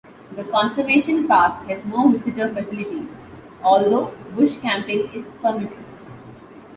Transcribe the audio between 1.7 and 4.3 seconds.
no visitor facilities, although